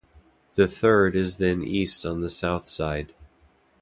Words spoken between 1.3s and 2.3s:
then east on the